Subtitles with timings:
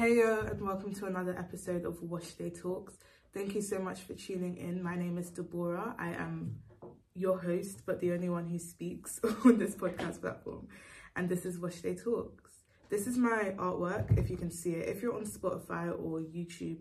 [0.00, 2.94] Heyo uh, and welcome to another episode of Wash Day Talks.
[3.34, 4.82] Thank you so much for tuning in.
[4.82, 5.94] My name is Deborah.
[5.98, 6.56] I am
[7.14, 10.68] your host, but the only one who speaks on this podcast platform.
[11.16, 12.50] And this is Wash Day Talks.
[12.88, 14.88] This is my artwork, if you can see it.
[14.88, 16.78] If you're on Spotify or YouTube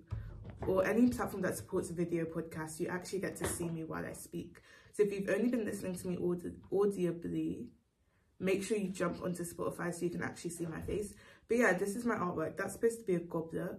[0.65, 4.13] or any platform that supports video podcasts, you actually get to see me while I
[4.13, 4.61] speak.
[4.93, 7.67] So if you've only been listening to me audi- audibly,
[8.39, 11.13] make sure you jump onto Spotify so you can actually see my face.
[11.49, 12.57] But yeah, this is my artwork.
[12.57, 13.71] That's supposed to be a goblet.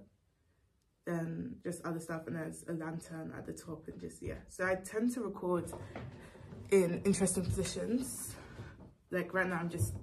[1.06, 4.34] Then just other stuff, and there's a lantern at the top, and just yeah.
[4.48, 5.72] So I tend to record
[6.72, 8.34] in interesting positions.
[9.10, 9.94] Like right now, I'm just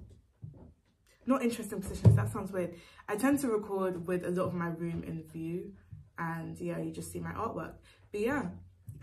[1.26, 2.16] not interesting positions.
[2.16, 2.74] That sounds weird.
[3.06, 5.72] I tend to record with a lot of my room in view,
[6.18, 7.74] and yeah, you just see my artwork.
[8.10, 8.46] But yeah,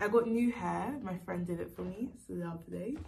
[0.00, 0.98] I got new hair.
[1.02, 2.10] My friend did it for me.
[2.14, 2.98] It's lovely,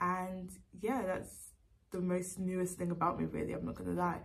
[0.00, 0.50] and
[0.80, 1.52] yeah, that's
[1.92, 3.26] the most newest thing about me.
[3.26, 4.20] Really, I'm not gonna lie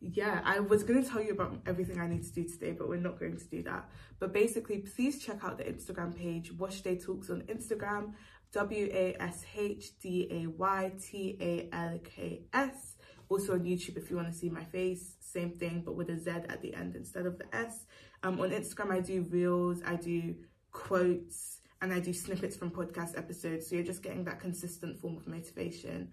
[0.00, 2.88] yeah, I was going to tell you about everything I need to do today, but
[2.88, 3.88] we're not going to do that.
[4.18, 8.14] But basically, please check out the Instagram page, Wash Day Talks on Instagram,
[8.52, 12.94] W A S H D A Y T A L K S.
[13.28, 16.18] Also on YouTube, if you want to see my face, same thing, but with a
[16.18, 17.84] Z at the end instead of the S.
[18.22, 20.34] Um, on Instagram, I do reels, I do
[20.72, 23.68] quotes, and I do snippets from podcast episodes.
[23.68, 26.10] So you're just getting that consistent form of motivation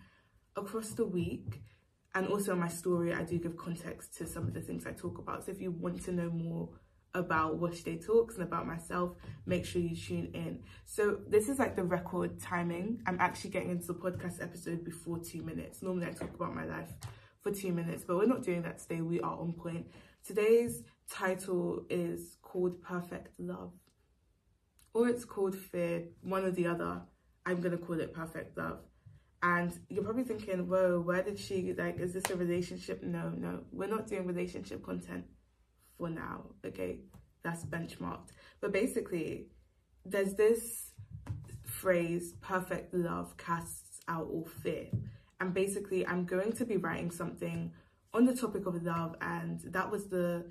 [0.55, 1.61] across the week
[2.17, 4.91] and also in my story i do give context to some of the things i
[4.91, 5.45] talk about.
[5.45, 6.69] So if you want to know more
[7.13, 9.11] about wash day talks and about myself
[9.45, 10.59] make sure you tune in.
[10.85, 13.01] So this is like the record timing.
[13.07, 15.81] I'm actually getting into the podcast episode before two minutes.
[15.81, 16.89] Normally i talk about my life
[17.41, 19.01] for two minutes but we're not doing that today.
[19.01, 19.87] We are on point.
[20.25, 23.73] Today's title is called perfect love
[24.93, 26.05] or it's called fear.
[26.21, 27.01] One or the other.
[27.45, 28.79] I'm gonna call it perfect love
[29.43, 33.03] and you're probably thinking, whoa, where did she, like, is this a relationship?
[33.03, 35.25] No, no, we're not doing relationship content
[35.97, 36.99] for now, okay?
[37.43, 38.29] That's benchmarked.
[38.61, 39.47] But basically,
[40.05, 40.91] there's this
[41.63, 44.87] phrase, perfect love casts out all fear.
[45.39, 47.71] And basically, I'm going to be writing something
[48.13, 50.45] on the topic of love, and that was the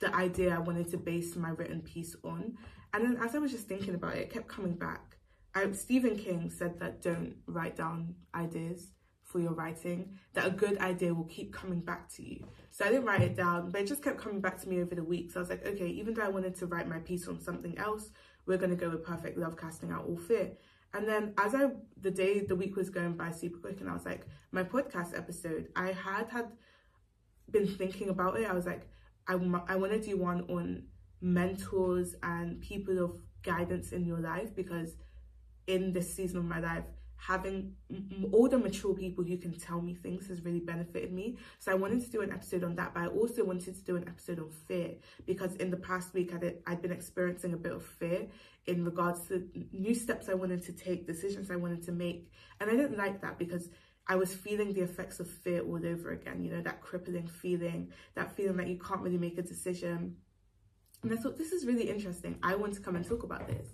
[0.00, 2.56] the idea I wanted to base my written piece on.
[2.94, 5.09] And then as I was just thinking about it, it kept coming back
[5.54, 8.88] I, Stephen King said that don't write down ideas
[9.24, 12.44] for your writing, that a good idea will keep coming back to you.
[12.70, 14.94] So I didn't write it down, but it just kept coming back to me over
[14.94, 15.30] the week.
[15.30, 17.78] So I was like, okay, even though I wanted to write my piece on something
[17.78, 18.10] else,
[18.46, 20.52] we're going to go with Perfect Love Casting Out All Fear.
[20.92, 23.92] And then as I, the day, the week was going by super quick and I
[23.92, 26.50] was like, my podcast episode, I had had
[27.50, 28.50] been thinking about it.
[28.50, 28.88] I was like,
[29.28, 29.34] I,
[29.68, 30.84] I want to do one on
[31.20, 34.96] mentors and people of guidance in your life because
[35.70, 36.84] in this season of my life
[37.16, 37.74] having
[38.32, 42.00] older mature people who can tell me things has really benefited me so i wanted
[42.00, 44.50] to do an episode on that but i also wanted to do an episode on
[44.66, 44.94] fear
[45.26, 48.26] because in the past week i i'd been experiencing a bit of fear
[48.66, 52.70] in regards to new steps i wanted to take decisions i wanted to make and
[52.70, 53.68] i didn't like that because
[54.08, 57.92] I was feeling the effects of fear all over again, you know, that crippling feeling,
[58.16, 60.16] that feeling that you can't really make a decision.
[61.04, 62.36] And I thought, this is really interesting.
[62.42, 63.68] I want to come and talk about this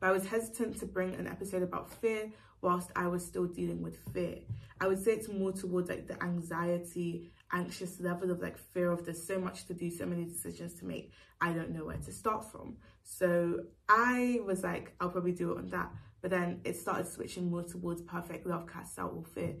[0.00, 2.30] but I was hesitant to bring an episode about fear
[2.62, 4.38] whilst I was still dealing with fear.
[4.80, 9.04] I would say it's more towards like the anxiety, anxious level of like fear of
[9.04, 11.12] there's so much to do, so many decisions to make.
[11.40, 12.76] I don't know where to start from.
[13.02, 15.90] So I was like, I'll probably do it on that.
[16.22, 19.54] But then it started switching more towards perfect love casts out all fear.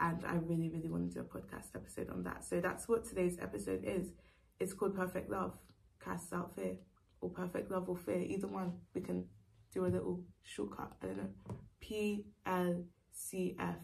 [0.00, 2.44] And I really, really want to do a podcast episode on that.
[2.44, 4.08] So that's what today's episode is.
[4.60, 5.58] It's called Perfect Love
[6.04, 6.76] Casts Out Fear
[7.20, 8.22] or Perfect Love or Fear.
[8.22, 9.24] Either one we can
[9.74, 10.92] do a little shortcut.
[11.02, 11.56] I don't know.
[11.80, 13.76] P L C F.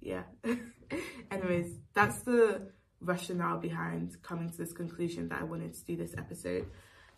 [0.00, 0.24] Yeah.
[1.30, 6.14] Anyways, that's the rationale behind coming to this conclusion that I wanted to do this
[6.18, 6.66] episode.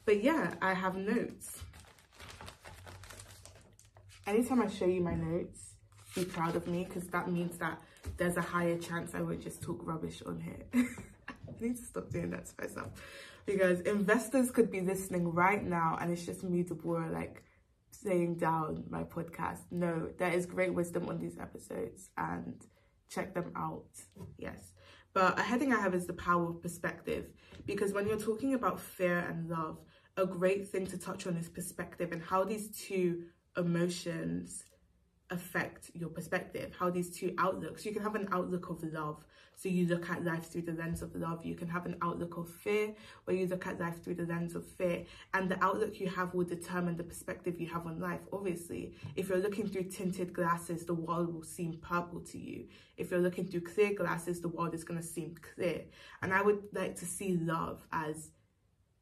[0.05, 1.63] But yeah, I have notes.
[4.27, 5.75] Anytime I show you my notes,
[6.15, 7.81] be proud of me because that means that
[8.17, 10.65] there's a higher chance I won't just talk rubbish on here.
[11.29, 12.89] I need to stop doing that to myself
[13.47, 17.43] because investors could be listening right now and it's just me, Deborah, like
[18.03, 19.61] saying down my podcast.
[19.71, 22.55] No, there is great wisdom on these episodes and
[23.09, 23.91] check them out.
[24.39, 24.73] Yes.
[25.15, 27.27] But a heading I have is the power of perspective
[27.67, 29.79] because when you're talking about fear and love,
[30.17, 33.25] a great thing to touch on is perspective and how these two
[33.57, 34.65] emotions
[35.31, 39.25] affect your perspective, how these two outlooks, you can have an outlook of love.
[39.59, 41.45] So you look at life through the lens of love.
[41.45, 42.95] You can have an outlook of fear
[43.25, 45.05] where you look at life through the lens of fear.
[45.35, 48.21] And the outlook you have will determine the perspective you have on life.
[48.33, 52.67] Obviously, if you're looking through tinted glasses, the world will seem purple to you.
[52.97, 55.87] If you're looking through clear glasses, the world is going to seem clear.
[56.23, 58.31] And I would like to see love as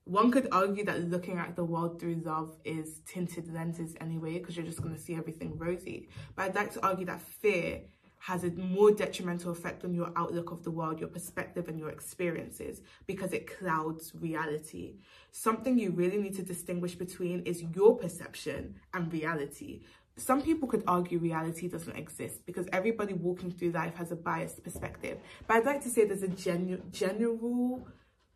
[0.04, 4.56] one could argue that looking at the world through love is tinted lenses anyway, because
[4.56, 6.08] you're just going to see everything rosy.
[6.34, 7.82] But I'd like to argue that fear
[8.26, 11.90] has a more detrimental effect on your outlook of the world, your perspective, and your
[11.90, 14.96] experiences because it clouds reality.
[15.30, 19.82] Something you really need to distinguish between is your perception and reality.
[20.16, 24.64] Some people could argue reality doesn't exist because everybody walking through life has a biased
[24.64, 25.18] perspective.
[25.46, 27.86] But I'd like to say there's a genu- general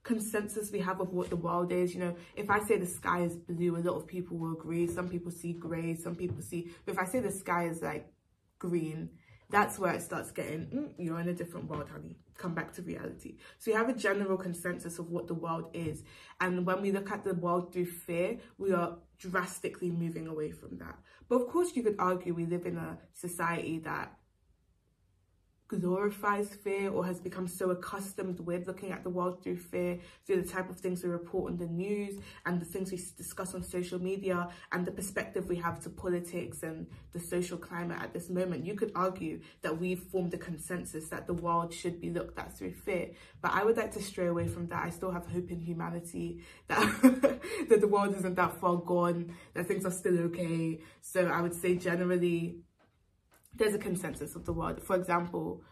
[0.04, 1.94] consensus we have of what the world is.
[1.94, 4.86] You know, if I say the sky is blue, a lot of people will agree.
[4.86, 6.70] Some people see grey, some people see.
[6.86, 8.06] But if I say the sky is like
[8.60, 9.10] green,
[9.50, 12.16] that's where it starts getting, mm, you're in a different world, honey.
[12.36, 13.36] Come back to reality.
[13.58, 16.02] So you have a general consensus of what the world is.
[16.40, 20.78] And when we look at the world through fear, we are drastically moving away from
[20.78, 20.98] that.
[21.28, 24.14] But of course, you could argue we live in a society that
[25.78, 30.42] glorifies fear or has become so accustomed with looking at the world through fear, through
[30.42, 33.62] the type of things we report on the news and the things we discuss on
[33.62, 38.28] social media and the perspective we have to politics and the social climate at this
[38.28, 38.64] moment.
[38.64, 42.56] You could argue that we've formed a consensus that the world should be looked at
[42.56, 43.10] through fear.
[43.40, 44.84] But I would like to stray away from that.
[44.84, 49.66] I still have hope in humanity that, that the world isn't that far gone, that
[49.66, 50.80] things are still okay.
[51.00, 52.60] So I would say generally
[53.54, 54.82] there's a consensus of the world.
[54.82, 55.62] For example,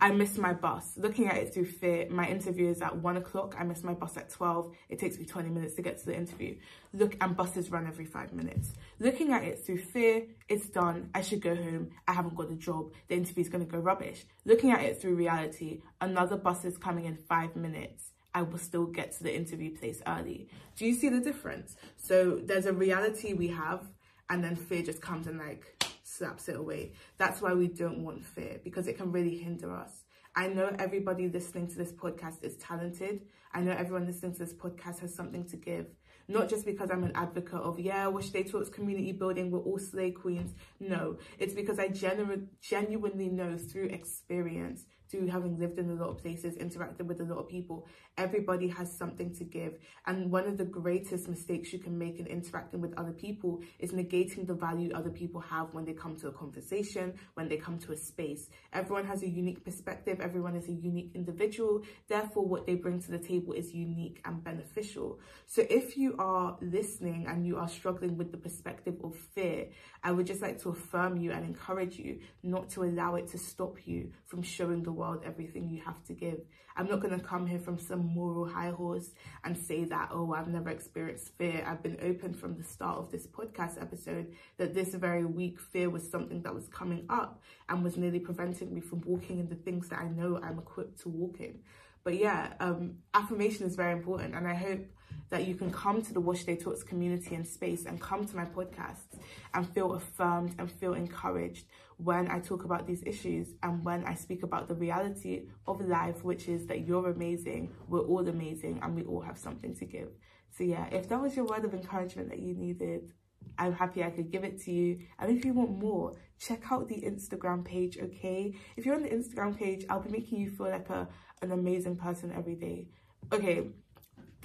[0.00, 0.92] I miss my bus.
[0.96, 3.54] Looking at it through fear, my interview is at one o'clock.
[3.58, 4.74] I miss my bus at 12.
[4.88, 6.56] It takes me 20 minutes to get to the interview.
[6.92, 8.74] Look, and buses run every five minutes.
[8.98, 11.10] Looking at it through fear, it's done.
[11.14, 11.90] I should go home.
[12.06, 12.92] I haven't got a job.
[13.08, 14.24] The interview is going to go rubbish.
[14.44, 18.12] Looking at it through reality, another bus is coming in five minutes.
[18.34, 20.48] I will still get to the interview place early.
[20.76, 21.74] Do you see the difference?
[21.96, 23.88] So there's a reality we have,
[24.28, 26.92] and then fear just comes and like slaps it away.
[27.18, 30.04] That's why we don't want fear because it can really hinder us.
[30.34, 33.22] I know everybody listening to this podcast is talented.
[33.54, 35.86] I know everyone listening to this podcast has something to give.
[36.28, 39.78] Not just because I'm an advocate of, yeah, Wash Day Talks community building, we're all
[39.78, 40.54] slay queens.
[40.80, 46.10] No, it's because I genu- genuinely know through experience through having lived in a lot
[46.10, 47.86] of places, interacted with a lot of people,
[48.16, 49.78] everybody has something to give.
[50.06, 53.92] And one of the greatest mistakes you can make in interacting with other people is
[53.92, 57.78] negating the value other people have when they come to a conversation, when they come
[57.78, 58.48] to a space.
[58.72, 61.82] Everyone has a unique perspective, everyone is a unique individual.
[62.08, 65.20] Therefore, what they bring to the table is unique and beneficial.
[65.46, 69.68] So if you are listening and you are struggling with the perspective of fear,
[70.02, 73.38] I would just like to affirm you and encourage you not to allow it to
[73.38, 76.40] stop you from showing the world everything you have to give.
[76.76, 79.10] I'm not going to come here from some moral high horse
[79.44, 81.64] and say that, oh, I've never experienced fear.
[81.66, 85.88] I've been open from the start of this podcast episode that this very week fear
[85.88, 89.54] was something that was coming up and was nearly preventing me from walking in the
[89.54, 91.60] things that I know I'm equipped to walk in.
[92.04, 94.86] But yeah, um, affirmation is very important, and I hope
[95.30, 98.36] that you can come to the Wash Day Talks community and space and come to
[98.36, 99.18] my podcasts
[99.54, 101.66] and feel affirmed and feel encouraged
[101.98, 106.22] when I talk about these issues and when I speak about the reality of life,
[106.22, 110.10] which is that you're amazing, we're all amazing, and we all have something to give.
[110.50, 113.12] So, yeah, if that was your word of encouragement that you needed,
[113.58, 114.98] I'm happy I could give it to you.
[115.18, 118.54] And if you want more, check out the Instagram page, okay?
[118.76, 121.08] If you're on the Instagram page, I'll be making you feel like a
[121.42, 122.88] an amazing person every day.
[123.32, 123.68] Okay,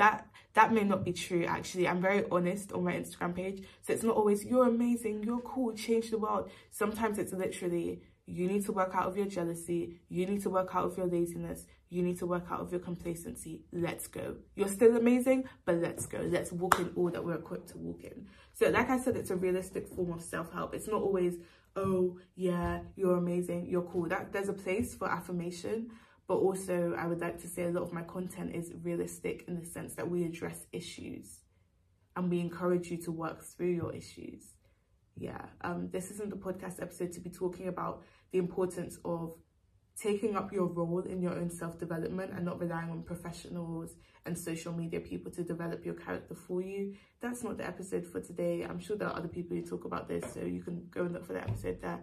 [0.01, 1.87] that that may not be true actually.
[1.87, 3.63] I'm very honest on my Instagram page.
[3.83, 6.49] So it's not always you're amazing, you're cool, change the world.
[6.71, 10.69] Sometimes it's literally you need to work out of your jealousy, you need to work
[10.75, 13.61] out of your laziness, you need to work out of your complacency.
[13.71, 14.37] Let's go.
[14.55, 16.19] You're still amazing, but let's go.
[16.19, 18.27] Let's walk in all that we're equipped to walk in.
[18.53, 20.73] So, like I said, it's a realistic form of self help.
[20.73, 21.35] It's not always,
[21.75, 24.07] oh, yeah, you're amazing, you're cool.
[24.07, 25.91] That There's a place for affirmation,
[26.31, 29.59] but also I would like to say a lot of my content is realistic in
[29.59, 31.41] the sense that we address issues
[32.15, 34.53] and we encourage you to work through your issues.
[35.17, 39.35] Yeah, um, this isn't the podcast episode to be talking about the importance of
[39.99, 43.95] taking up your role in your own self-development and not relying on professionals
[44.25, 46.95] and social media people to develop your character for you.
[47.19, 48.63] That's not the episode for today.
[48.63, 51.13] I'm sure there are other people who talk about this, so you can go and
[51.13, 51.99] look for the episode there.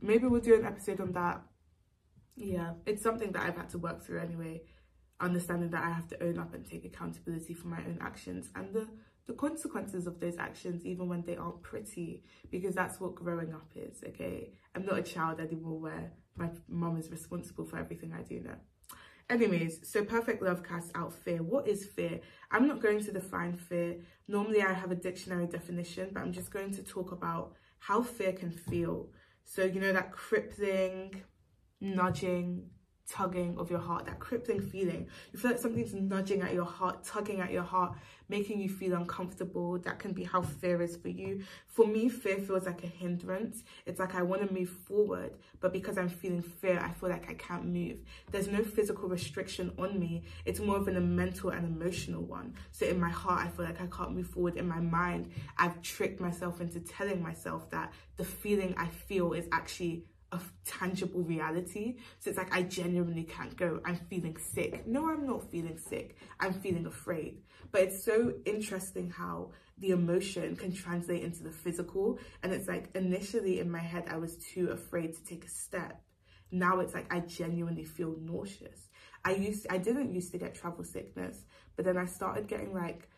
[0.00, 1.42] Maybe we'll do an episode on that.
[2.36, 4.62] Yeah, it's something that I've had to work through anyway.
[5.20, 8.72] Understanding that I have to own up and take accountability for my own actions and
[8.72, 8.88] the
[9.30, 13.70] the consequences of those actions, even when they aren't pretty, because that's what growing up
[13.76, 14.50] is, okay?
[14.74, 18.56] I'm not a child anymore where my mom is responsible for everything I do now.
[19.28, 21.44] Anyways, so perfect love casts out fear.
[21.44, 22.18] What is fear?
[22.50, 23.98] I'm not going to define fear.
[24.26, 28.32] Normally I have a dictionary definition, but I'm just going to talk about how fear
[28.32, 29.10] can feel.
[29.44, 31.22] So, you know, that crippling,
[31.82, 31.94] Mm.
[31.94, 32.70] nudging,
[33.10, 35.08] tugging of your heart, that crippling feeling.
[35.32, 37.94] You feel like something's nudging at your heart, tugging at your heart,
[38.28, 39.78] making you feel uncomfortable.
[39.78, 41.42] That can be how fear is for you.
[41.66, 43.64] For me, fear feels like a hindrance.
[43.86, 47.28] It's like I want to move forward, but because I'm feeling fear, I feel like
[47.28, 47.98] I can't move.
[48.30, 50.22] There's no physical restriction on me.
[50.44, 52.54] It's more of an, a mental and emotional one.
[52.70, 54.56] So in my heart, I feel like I can't move forward.
[54.56, 59.48] In my mind, I've tricked myself into telling myself that the feeling I feel is
[59.50, 61.96] actually a tangible reality.
[62.18, 63.80] So it's like I genuinely can't go.
[63.84, 64.86] I'm feeling sick.
[64.86, 66.16] No, I'm not feeling sick.
[66.38, 67.42] I'm feeling afraid.
[67.72, 72.18] But it's so interesting how the emotion can translate into the physical.
[72.42, 76.00] And it's like initially in my head, I was too afraid to take a step.
[76.52, 78.88] Now it's like I genuinely feel nauseous.
[79.24, 81.44] I used I didn't used to get travel sickness,
[81.76, 83.08] but then I started getting like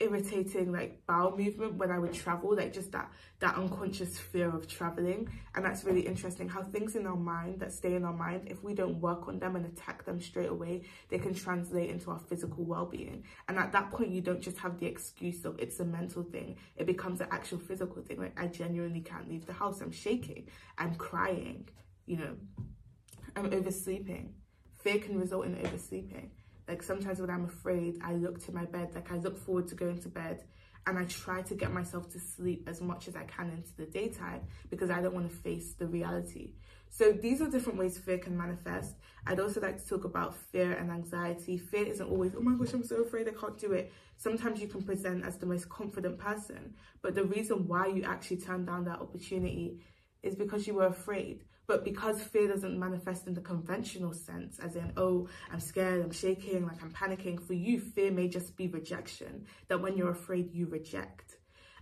[0.00, 4.66] irritating like bowel movement when I would travel, like just that that unconscious fear of
[4.66, 5.28] traveling.
[5.54, 8.62] And that's really interesting how things in our mind that stay in our mind, if
[8.62, 12.18] we don't work on them and attack them straight away, they can translate into our
[12.18, 13.24] physical well-being.
[13.48, 16.56] And at that point, you don't just have the excuse of it's a mental thing.
[16.76, 18.18] It becomes an actual physical thing.
[18.18, 19.80] Like I genuinely can't leave the house.
[19.80, 20.48] I'm shaking.
[20.78, 21.68] I'm crying.
[22.06, 22.36] You know,
[23.36, 24.34] I'm oversleeping.
[24.82, 26.30] Fear can result in oversleeping.
[26.70, 29.74] Like sometimes when I'm afraid, I look to my bed, like I look forward to
[29.74, 30.44] going to bed
[30.86, 33.86] and I try to get myself to sleep as much as I can into the
[33.86, 36.52] daytime because I don't want to face the reality.
[36.88, 38.94] So these are different ways fear can manifest.
[39.26, 41.58] I'd also like to talk about fear and anxiety.
[41.58, 43.92] Fear isn't always, oh my gosh, I'm so afraid I can't do it.
[44.16, 48.36] Sometimes you can present as the most confident person, but the reason why you actually
[48.36, 49.80] turn down that opportunity
[50.22, 51.44] is because you were afraid.
[51.66, 56.10] But because fear doesn't manifest in the conventional sense, as in, oh, I'm scared, I'm
[56.10, 60.52] shaking, like I'm panicking, for you, fear may just be rejection, that when you're afraid,
[60.52, 61.36] you reject.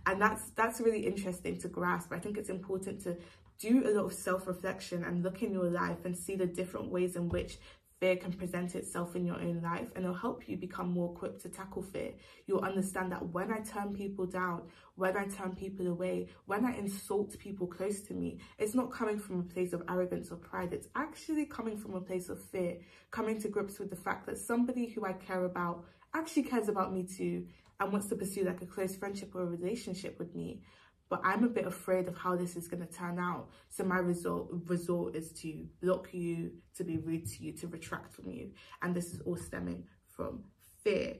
[0.05, 2.11] And that's that's really interesting to grasp.
[2.11, 3.17] I think it's important to
[3.57, 7.15] do a lot of self-reflection and look in your life and see the different ways
[7.15, 7.57] in which
[7.99, 11.41] fear can present itself in your own life and it'll help you become more equipped
[11.41, 12.11] to tackle fear.
[12.47, 14.63] You'll understand that when I turn people down,
[14.95, 19.19] when I turn people away, when I insult people close to me, it's not coming
[19.19, 20.73] from a place of arrogance or pride.
[20.73, 22.77] It's actually coming from a place of fear,
[23.11, 26.93] coming to grips with the fact that somebody who I care about actually cares about
[26.93, 27.45] me too
[27.79, 30.61] and wants to pursue like a close friendship or a relationship with me
[31.09, 33.49] but I'm a bit afraid of how this is going to turn out.
[33.69, 38.13] So my result resort is to block you, to be rude to you, to retract
[38.13, 38.51] from you.
[38.81, 40.43] And this is all stemming from
[40.83, 41.15] fear.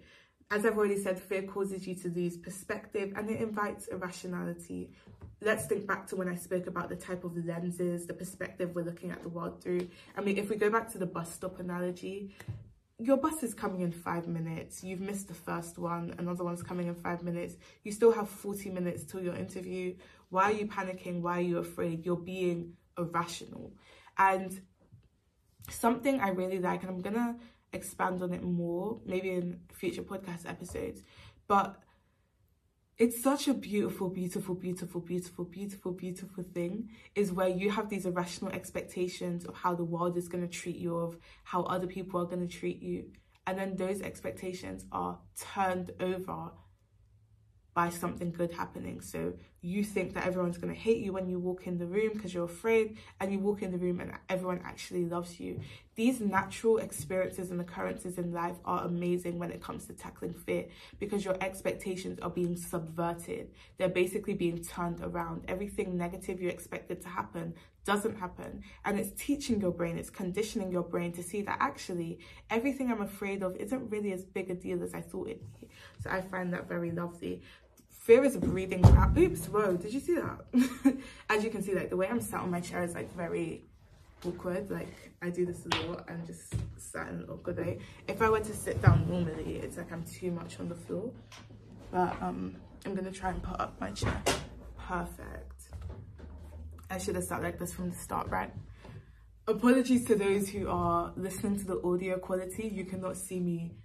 [0.52, 4.92] As I've already said, fear causes you to lose perspective and it invites irrationality.
[5.42, 8.84] Let's think back to when I spoke about the type of lenses, the perspective we're
[8.84, 9.88] looking at the world through.
[10.18, 12.36] I mean, if we go back to the bus stop analogy,
[13.00, 14.84] your bus is coming in five minutes.
[14.84, 16.14] You've missed the first one.
[16.18, 17.56] Another one's coming in five minutes.
[17.84, 19.96] You still have 40 minutes till your interview.
[20.30, 21.22] Why are you panicking?
[21.22, 22.06] Why are you afraid?
[22.06, 23.72] You're being irrational.
[24.18, 24.60] And
[25.70, 27.36] something I really like, and I'm to
[27.72, 31.02] expand on it more, maybe in future podcast episodes,
[31.48, 31.82] but
[33.00, 38.06] it's such a beautiful, beautiful, beautiful, beautiful, beautiful, beautiful thing is where you have these
[38.06, 42.20] irrational expectations of how the world is going to treat you, of how other people
[42.20, 43.06] are going to treat you.
[43.48, 46.52] And then those expectations are turned over
[47.80, 49.00] by something good happening.
[49.00, 49.32] So
[49.62, 52.34] you think that everyone's going to hate you when you walk in the room because
[52.34, 55.62] you're afraid, and you walk in the room and everyone actually loves you.
[55.96, 60.66] These natural experiences and occurrences in life are amazing when it comes to tackling fear
[61.00, 63.52] because your expectations are being subverted.
[63.78, 65.44] They're basically being turned around.
[65.48, 67.54] Everything negative you expected to happen
[67.86, 68.62] doesn't happen.
[68.86, 72.20] And it's teaching your brain, it's conditioning your brain to see that actually
[72.50, 75.70] everything I'm afraid of isn't really as big a deal as I thought be.
[76.02, 77.42] So I find that very lovely
[78.10, 79.16] fear is breathing trap.
[79.16, 80.98] Oops, whoa, did you see that?
[81.30, 83.66] As you can see, like the way I'm sat on my chair is like very
[84.26, 84.72] awkward.
[84.72, 87.78] Like I do this a lot and just sat in an awkward way.
[88.08, 91.12] If I were to sit down normally, it's like I'm too much on the floor.
[91.92, 94.20] But um, I'm gonna try and put up my chair.
[94.76, 95.70] Perfect.
[96.90, 98.52] I should have sat like this from the start, right?
[99.48, 102.70] Apologies to those who are listening to the audio quality.
[102.70, 103.76] You cannot see me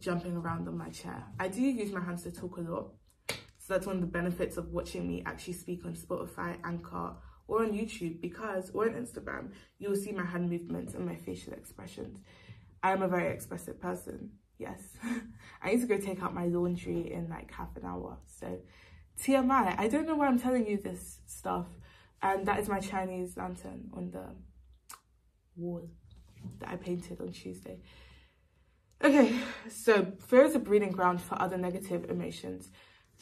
[0.00, 1.22] jumping around on my chair.
[1.38, 2.90] I do use my hands to talk a lot
[3.66, 7.14] so that's one of the benefits of watching me actually speak on Spotify, Anchor,
[7.48, 11.54] or on YouTube because, or on Instagram, you'll see my hand movements and my facial
[11.54, 12.18] expressions.
[12.82, 14.32] I am a very expressive person.
[14.58, 14.80] Yes.
[15.62, 18.18] I need to go take out my laundry in like half an hour.
[18.26, 18.58] So
[19.18, 21.68] TMI, I don't know why I'm telling you this stuff.
[22.20, 24.26] And that is my Chinese lantern on the
[25.56, 25.88] wall
[26.58, 27.80] that I painted on Tuesday.
[29.02, 29.38] Okay,
[29.70, 32.68] so fear is a breeding ground for other negative emotions.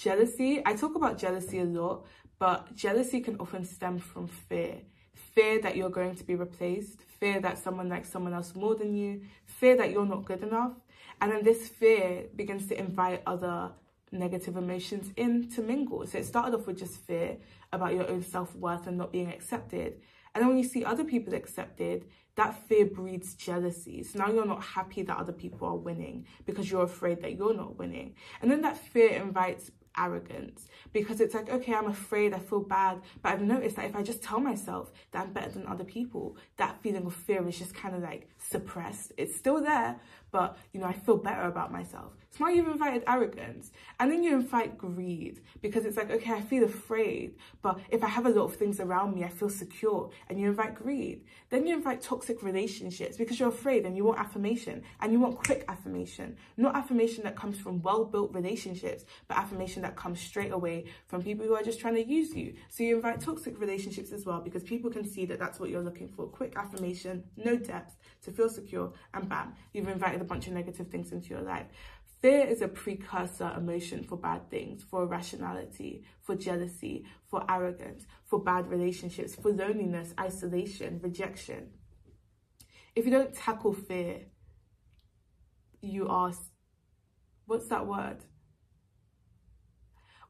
[0.03, 2.07] Jealousy, I talk about jealousy a lot,
[2.41, 4.79] but jealousy can often stem from fear.
[5.15, 8.97] Fear that you're going to be replaced, fear that someone likes someone else more than
[8.97, 10.73] you, fear that you're not good enough.
[11.21, 13.71] And then this fear begins to invite other
[14.11, 16.05] negative emotions in to mingle.
[16.09, 17.37] So it started off with just fear
[17.73, 20.01] about your own self worth and not being accepted.
[20.35, 24.03] And then when you see other people accepted, that fear breeds jealousy.
[24.03, 27.55] So now you're not happy that other people are winning because you're afraid that you're
[27.55, 28.17] not winning.
[28.41, 33.01] And then that fear invites arrogance because it's like, okay, I'm afraid, I feel bad.
[33.23, 36.37] But I've noticed that if I just tell myself that I'm better than other people,
[36.57, 39.13] that feeling of fear is just kind of like suppressed.
[39.17, 42.13] It's still there, but you know, I feel better about myself.
[42.33, 46.41] So now you've invited arrogance and then you invite greed because it's like, okay, I
[46.41, 50.09] feel afraid, but if I have a lot of things around me, I feel secure
[50.31, 51.25] and you invite greed.
[51.51, 55.45] Then you invite toxic relationships because you're afraid and you want affirmation and you want
[55.45, 60.87] quick affirmation, not affirmation that comes from well-built relationships, but affirmation that comes straight away
[61.09, 62.55] from people who are just trying to use you.
[62.71, 65.83] So you invite toxic relationships as well because people can see that that's what you're
[65.83, 66.27] looking for.
[66.29, 70.89] Quick affirmation, no depth, to feel secure, and bam, you've invited a bunch of negative
[70.89, 71.67] things into your life.
[72.23, 78.39] Fear is a precursor emotion for bad things, for irrationality, for jealousy, for arrogance, for
[78.39, 81.71] bad relationships, for loneliness, isolation, rejection.
[82.95, 84.21] If you don't tackle fear,
[85.81, 86.33] you are,
[87.47, 88.19] what's that word?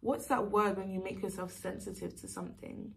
[0.01, 2.95] What's that word when you make yourself sensitive to something?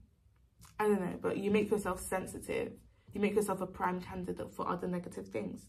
[0.79, 2.71] I don't know, but you make yourself sensitive
[3.15, 5.67] you make yourself a prime candidate for other negative things.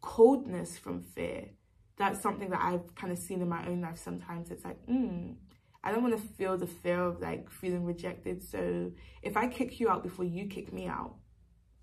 [0.00, 1.50] Coldness from fear.
[1.98, 4.50] That's something that I've kind of seen in my own life sometimes.
[4.50, 5.32] It's like, hmm,
[5.82, 8.42] I don't want to feel the fear of like feeling rejected.
[8.42, 11.16] So if I kick you out before you kick me out,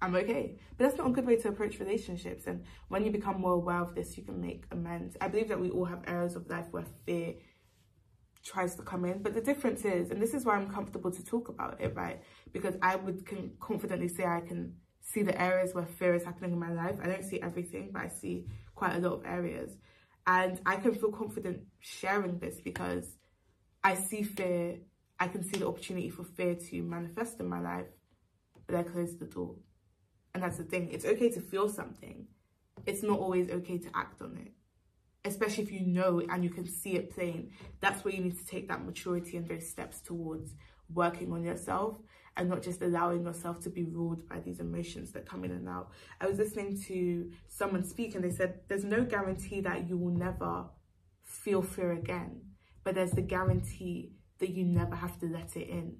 [0.02, 0.58] I'm okay.
[0.78, 2.48] But that's not a good way to approach relationships.
[2.48, 5.18] And when you become more aware of this, you can make amends.
[5.20, 7.36] I believe that we all have areas of life where fear
[8.44, 9.22] tries to come in.
[9.24, 12.22] But the difference is, and this is why I'm comfortable to talk about it, right?
[12.54, 16.52] Because I would can confidently say I can see the areas where fear is happening
[16.52, 16.98] in my life.
[17.02, 18.46] I don't see everything, but I see
[18.76, 19.78] quite a lot of areas.
[20.28, 23.06] And I can feel confident sharing this because
[23.84, 24.80] I see fear,
[25.20, 27.88] I can see the opportunity for fear to manifest in my life,
[28.66, 29.56] but I close the door.
[30.34, 30.90] And that's the thing.
[30.92, 32.28] It's okay to feel something.
[32.86, 34.52] It's not always okay to act on it
[35.26, 38.46] especially if you know and you can see it plain, that's where you need to
[38.46, 40.54] take that maturity and those steps towards
[40.94, 41.98] working on yourself
[42.38, 45.70] and not just allowing yourself to be ruled by these emotions that come in and
[45.70, 45.90] out.
[46.20, 50.14] I was listening to someone speak and they said there's no guarantee that you will
[50.14, 50.66] never
[51.24, 52.42] feel fear again,
[52.84, 55.98] but there's the guarantee that you never have to let it in.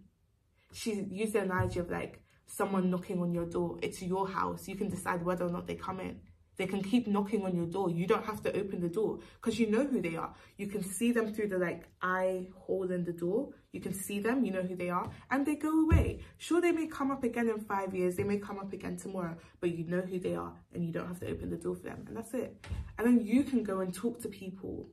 [0.74, 3.78] She used the analogy of like someone knocking on your door.
[3.82, 4.68] It's your house.
[4.68, 6.20] You can decide whether or not they come in.
[6.58, 7.90] They can keep knocking on your door.
[7.90, 10.34] You don't have to open the door because you know who they are.
[10.58, 13.50] You can see them through the like eye hole in the door.
[13.76, 16.22] You can see them, you know who they are, and they go away.
[16.38, 18.16] Sure, they may come up again in five years.
[18.16, 21.08] They may come up again tomorrow, but you know who they are and you don't
[21.08, 22.06] have to open the door for them.
[22.08, 22.66] And that's it.
[22.98, 24.88] And then you can go and talk to people.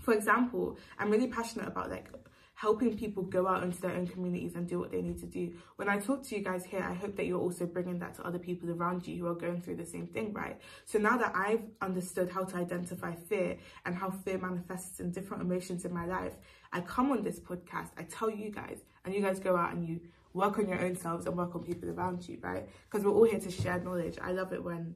[0.00, 2.08] For example, I'm really passionate about like
[2.54, 5.52] helping people go out into their own communities and do what they need to do.
[5.76, 8.26] When I talk to you guys here, I hope that you're also bringing that to
[8.26, 10.60] other people around you who are going through the same thing, right?
[10.84, 15.42] So now that I've understood how to identify fear and how fear manifests in different
[15.42, 16.34] emotions in my life,
[16.72, 19.86] I come on this podcast, I tell you guys, and you guys go out and
[19.86, 20.00] you
[20.32, 22.68] work on your own selves and work on people around you, right?
[22.90, 24.18] Because we're all here to share knowledge.
[24.20, 24.94] I love it when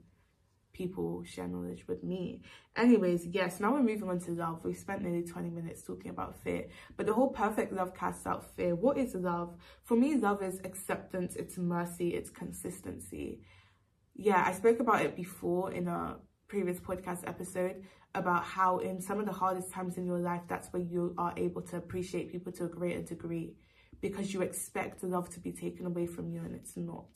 [0.78, 2.40] people share knowledge with me.
[2.76, 4.64] Anyways, yes, now we're moving on to love.
[4.64, 8.44] We've spent nearly 20 minutes talking about fear, but the whole perfect love casts out
[8.56, 8.76] fear.
[8.76, 9.56] What is love?
[9.82, 13.42] For me, love is acceptance, it's mercy, it's consistency.
[14.14, 17.82] Yeah, I spoke about it before in a previous podcast episode
[18.14, 21.34] about how in some of the hardest times in your life, that's where you are
[21.36, 23.56] able to appreciate people to a greater degree
[24.00, 27.08] because you expect love to be taken away from you and it's not.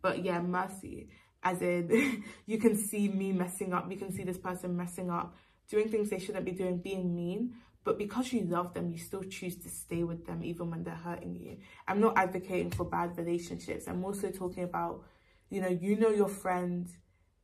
[0.00, 1.10] But yeah, mercy
[1.42, 5.34] as in you can see me messing up you can see this person messing up
[5.68, 9.22] doing things they shouldn't be doing being mean but because you love them you still
[9.22, 11.56] choose to stay with them even when they're hurting you
[11.88, 15.02] i'm not advocating for bad relationships i'm also talking about
[15.48, 16.90] you know you know your friend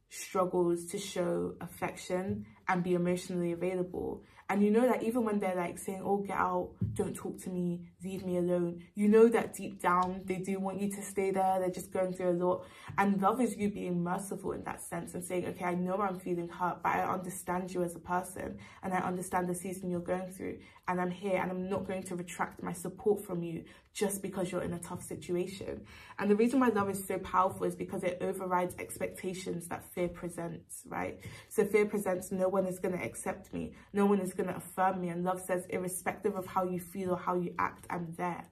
[0.09, 4.23] struggles to show affection and be emotionally available.
[4.49, 7.51] And you know that even when they're like saying, oh, get out, don't talk to
[7.51, 11.33] me, leave me alone, you know that deep down they do want you to stay
[11.33, 11.59] there.
[11.59, 12.65] They're just going through a lot.
[12.97, 16.21] And love is you being merciful in that sense and saying, okay, I know I'm
[16.21, 20.01] feeling hurt, but I understand you as a person and I understand the season you're
[20.01, 20.59] going through.
[20.87, 23.65] And I'm here and I'm not going to retract my support from you
[23.97, 25.81] just because you're in a tough situation.
[26.19, 30.09] And the reason why love is so powerful is because it overrides expectations that fear
[30.09, 31.19] presents, right?
[31.49, 34.57] So fear presents no one is going to accept me, no one is going to
[34.57, 35.09] affirm me.
[35.09, 38.45] And love says, irrespective of how you feel or how you act, I'm there.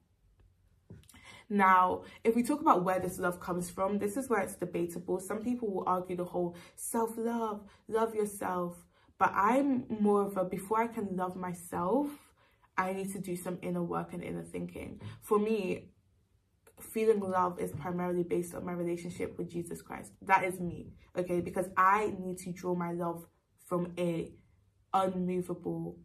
[1.50, 5.20] Now, if we talk about where this love comes from, this is where it's debatable.
[5.20, 8.86] Some people will argue the whole self-love, love yourself.
[9.18, 12.08] But I'm more of a, before I can love myself,
[12.76, 15.00] I need to do some inner work and inner thinking.
[15.20, 15.90] For me,
[16.80, 20.12] feeling love is primarily based on my relationship with Jesus Christ.
[20.22, 21.40] That is me, okay?
[21.40, 23.26] Because I need to draw my love
[23.66, 24.32] from a
[24.94, 25.98] unmovable,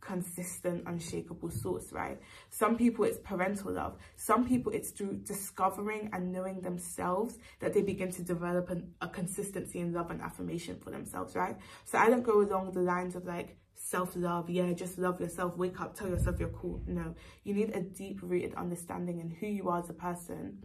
[0.00, 2.20] consistent, unshakable source, right?
[2.50, 3.96] Some people it's parental love.
[4.16, 9.08] Some people it's through discovering and knowing themselves that they begin to develop an, a
[9.08, 11.56] consistency in love and affirmation for themselves, right?
[11.86, 15.80] So I don't go along the lines of like, self-love yeah just love yourself wake
[15.80, 19.68] up tell yourself you're cool no you need a deep rooted understanding in who you
[19.68, 20.62] are as a person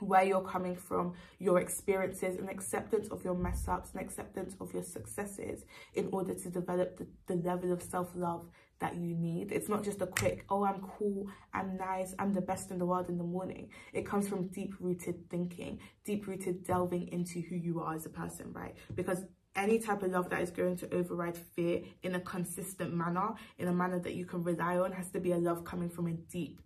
[0.00, 4.72] where you're coming from, your experiences, and acceptance of your mess ups and acceptance of
[4.72, 8.46] your successes in order to develop the, the level of self love
[8.80, 9.52] that you need.
[9.52, 12.86] It's not just a quick, oh, I'm cool, I'm nice, I'm the best in the
[12.86, 13.70] world in the morning.
[13.92, 18.10] It comes from deep rooted thinking, deep rooted delving into who you are as a
[18.10, 18.74] person, right?
[18.94, 19.24] Because
[19.56, 23.68] any type of love that is going to override fear in a consistent manner, in
[23.68, 26.12] a manner that you can rely on, has to be a love coming from a
[26.12, 26.60] deep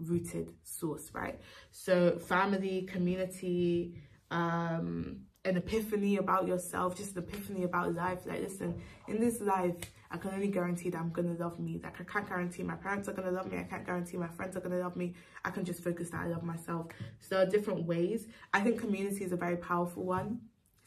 [0.00, 1.38] rooted source, right?
[1.70, 3.94] So family, community,
[4.30, 8.26] um, an epiphany about yourself, just an epiphany about life.
[8.26, 9.74] Like, listen, in this life,
[10.10, 11.80] I can only guarantee that I'm gonna love me.
[11.82, 13.58] Like, I can't guarantee my parents are gonna love me.
[13.58, 15.14] I can't guarantee my friends are gonna love me.
[15.44, 16.88] I can just focus that I love myself.
[17.20, 18.26] So different ways.
[18.52, 20.40] I think community is a very powerful one.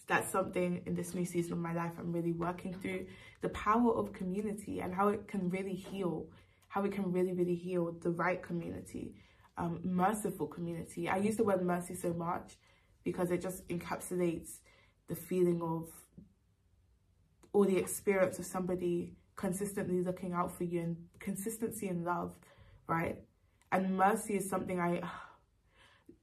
[0.05, 3.07] That's something in this new season of my life I'm really working through.
[3.41, 6.27] The power of community and how it can really heal
[6.73, 9.13] how we can really, really heal the right community,
[9.59, 11.07] um, merciful community.
[11.07, 12.55] I use the word mercy so much
[13.03, 14.53] because it just encapsulates
[15.07, 15.87] the feeling of
[17.53, 22.33] or the experience of somebody consistently looking out for you and consistency in love,
[22.87, 23.19] right?
[23.71, 25.07] And mercy is something I,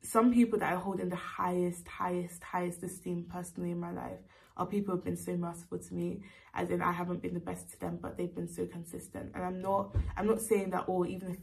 [0.02, 4.18] some people that I hold in the highest, highest, highest esteem personally in my life
[4.56, 6.22] or people have been so merciful to me
[6.54, 9.32] as in I haven't been the best to them but they've been so consistent.
[9.34, 11.38] And I'm not I'm not saying that oh, even if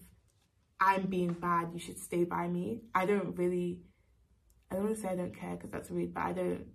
[0.79, 2.81] I'm being bad you should stay by me.
[2.93, 3.81] I don't really
[4.71, 6.65] I don't want to say I don't care because that's rude but I don't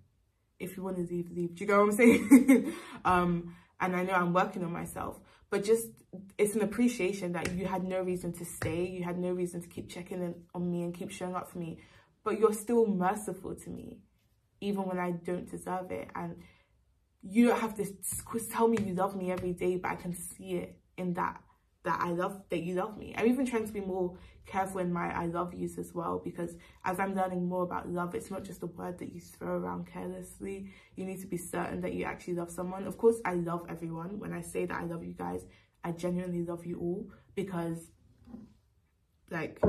[0.59, 1.55] if you want to leave leave.
[1.55, 2.75] Do you go what I'm saying?
[3.05, 5.19] Um and I know I'm working on myself
[5.51, 5.89] but just
[6.39, 9.69] it's an appreciation that you had no reason to stay you had no reason to
[9.69, 11.79] keep checking in on me and keep showing up for me
[12.25, 13.99] but you're still merciful to me
[14.63, 16.09] even when I don't deserve it.
[16.15, 16.37] And
[17.23, 17.87] you don't have to
[18.51, 21.41] tell me you love me every day, but I can see it in that
[21.85, 23.13] that I love that you love me.
[23.17, 26.55] I'm even trying to be more careful in my I love yous as well because
[26.85, 29.89] as I'm learning more about love, it's not just a word that you throw around
[29.89, 30.73] carelessly.
[30.95, 32.87] You need to be certain that you actually love someone.
[32.87, 34.21] Of course, I love everyone.
[34.21, 35.45] When I say that I love you guys,
[35.83, 37.91] I genuinely love you all because
[39.29, 39.61] like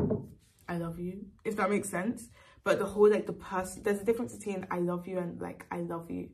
[0.68, 2.30] I love you, if that makes sense.
[2.64, 5.66] But the whole like the person, there's a difference between I love you and like
[5.72, 6.30] I love you.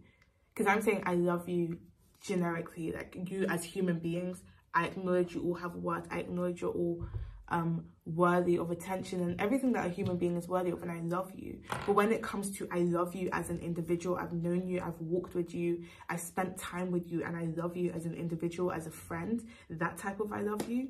[0.54, 1.80] Because I'm saying I love you
[2.22, 4.44] generically, like you as human beings.
[4.74, 6.06] I acknowledge you all have worth.
[6.12, 7.04] I acknowledge you're all
[7.52, 11.00] um, worthy of attention and everything that a human being is worthy of and I
[11.02, 11.60] love you.
[11.86, 15.00] But when it comes to I love you as an individual, I've known you, I've
[15.00, 18.72] walked with you, I spent time with you and I love you as an individual,
[18.72, 20.90] as a friend, that type of I love you.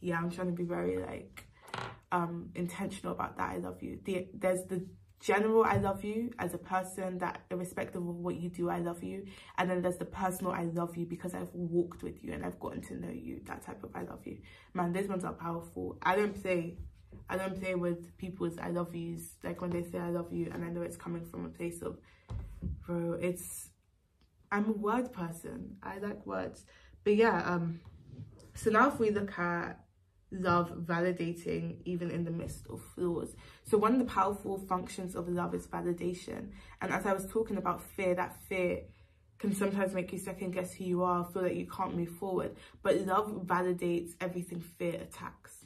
[0.00, 1.44] Yeah, I'm trying to be very like
[2.12, 3.98] um intentional about that i love you.
[4.04, 4.84] The, there's the
[5.20, 9.02] general i love you as a person that irrespective of what you do i love
[9.02, 9.26] you.
[9.58, 12.58] And then there's the personal i love you because i've walked with you and i've
[12.58, 14.38] gotten to know you that type of i love you.
[14.74, 15.98] Man those ones are powerful.
[16.02, 16.78] I don't play
[17.28, 19.34] i don't play with people's i love yous.
[19.44, 21.82] Like when they say i love you and i know it's coming from a place
[21.82, 21.98] of
[22.86, 23.68] bro it's
[24.50, 25.76] i'm a word person.
[25.82, 26.64] I like words.
[27.04, 27.80] But yeah um
[28.54, 29.80] so now if we look at
[30.32, 33.34] love validating even in the midst of flaws.
[33.64, 36.50] So one of the powerful functions of love is validation.
[36.80, 38.82] And as I was talking about fear, that fear
[39.38, 42.56] can sometimes make you second guess who you are, feel that you can't move forward.
[42.82, 45.64] But love validates everything fear attacks.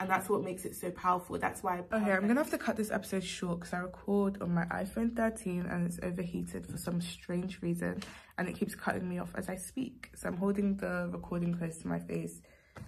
[0.00, 2.76] and that's what makes it so powerful that's why okay i'm gonna have to cut
[2.76, 7.00] this episode short because i record on my iphone 13 and it's overheated for some
[7.00, 8.02] strange reason
[8.38, 11.76] and it keeps cutting me off as i speak so i'm holding the recording close
[11.78, 12.40] to my face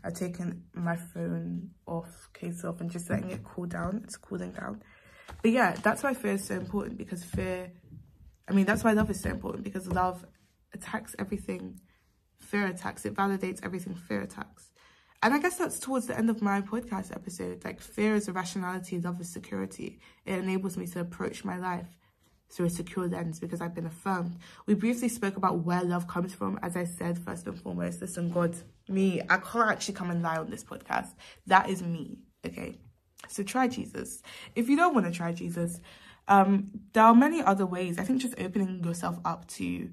[0.05, 4.01] i've taken my phone off case off and just letting it cool down.
[4.05, 4.83] It's cooling down.
[5.43, 7.73] But yeah that's why fear is so important because fear
[8.49, 10.25] i mean that's why love is so important because love
[10.75, 11.81] attacks everything.
[12.39, 13.05] Fear attacks.
[13.05, 14.71] It validates everything fear attacks.
[15.23, 17.65] And I guess that's towards the end of my podcast episode.
[17.65, 20.01] Like, fear is irrationality, love is security.
[20.27, 21.87] It enables me to approach my life
[22.53, 24.37] through a secure lens because I've been affirmed.
[24.67, 26.59] We briefly spoke about where love comes from.
[26.63, 28.55] As I said, first and foremost, listen, God,
[28.89, 31.15] me, I can't actually come and lie on this podcast.
[31.47, 32.79] That is me, okay?
[33.29, 34.23] So try Jesus.
[34.55, 35.81] If you don't want to try Jesus,
[36.29, 37.99] um, there are many other ways.
[37.99, 39.91] I think just opening yourself up to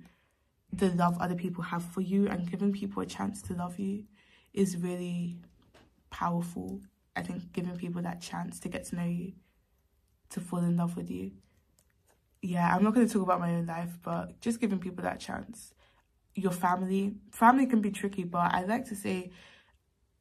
[0.71, 4.03] the love other people have for you and giving people a chance to love you
[4.53, 5.37] is really
[6.09, 6.81] powerful.
[7.15, 9.33] I think giving people that chance to get to know you,
[10.31, 11.31] to fall in love with you.
[12.41, 15.19] Yeah, I'm not going to talk about my own life, but just giving people that
[15.19, 15.73] chance.
[16.35, 17.15] Your family.
[17.31, 19.31] Family can be tricky, but I like to say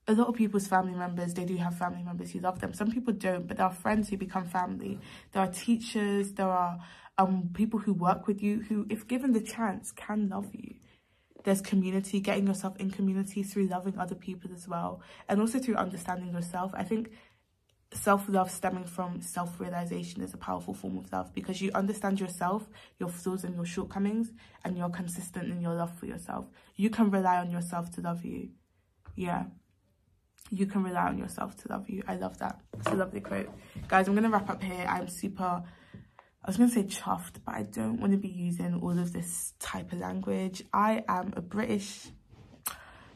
[0.09, 2.73] a lot of people's family members, they do have family members who love them.
[2.73, 4.99] Some people don't, but there are friends who become family.
[5.33, 6.79] There are teachers, there are
[7.19, 10.77] um people who work with you who, if given the chance, can love you
[11.45, 15.77] there's community, getting yourself in community through loving other people as well, and also through
[15.77, 16.73] understanding yourself.
[16.75, 17.11] I think
[17.93, 23.09] self-love stemming from self-realization is a powerful form of love because you understand yourself, your
[23.09, 24.31] flaws and your shortcomings,
[24.65, 26.47] and you're consistent in your love for yourself.
[26.77, 28.51] You can rely on yourself to love you.
[29.17, 29.45] Yeah.
[30.51, 32.03] You can rely on yourself to love you.
[32.07, 32.61] I love that.
[32.79, 33.51] It's a lovely quote.
[33.87, 34.87] Guys, I'm to wrap up here.
[34.89, 35.63] I'm super
[36.49, 39.13] I was going to say chuffed, but I don't want to be using all of
[39.13, 40.63] this type of language.
[40.73, 42.09] I am a British,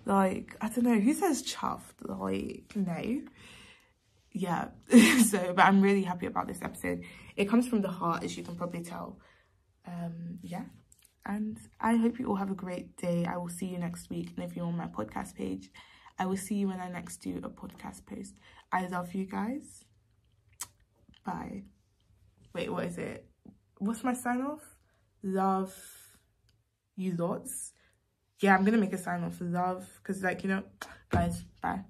[0.04, 2.02] like, I don't know, who says chuffed?
[2.02, 3.22] Like, no.
[4.32, 4.68] Yeah,
[5.26, 7.02] so, but I'm really happy about this episode.
[7.36, 9.18] It comes from the heart, as you can probably tell.
[9.86, 10.64] Um, yeah,
[11.26, 13.26] and I hope you all have a great day.
[13.26, 14.30] I will see you next week.
[14.36, 15.70] And if you're on my podcast page,
[16.18, 18.34] I will see you when I next do a podcast post.
[18.72, 19.84] I love you guys.
[21.24, 21.64] Bye.
[22.54, 23.26] Wait, what is it?
[23.78, 24.62] What's my sign off?
[25.22, 25.74] Love
[26.96, 27.72] you lots.
[28.40, 29.36] Yeah, I'm gonna make a sign off.
[29.40, 30.62] Love, because like, you know,
[31.10, 31.84] guys, bye.